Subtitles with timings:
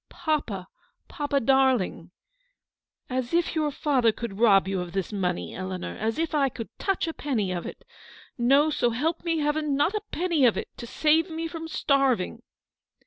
[0.09, 0.67] "Papa,
[1.07, 2.09] papa, darling!""
[3.11, 6.69] As if your father could rob you of this money, Eleanor; as if I could
[6.79, 7.85] touch a penny of it.
[8.35, 9.75] No, so help me, Heaven!
[9.75, 12.41] not a penny of it to save me from starving."